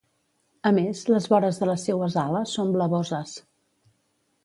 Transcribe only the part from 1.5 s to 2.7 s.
de les seues ales